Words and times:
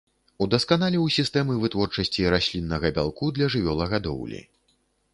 Удасканаліў 0.45 1.03
сістэмы 1.17 1.59
вытворчасці 1.65 2.27
расліннага 2.37 2.93
бялку 2.99 3.25
для 3.39 3.53
жывёлагадоўлі. 3.57 4.47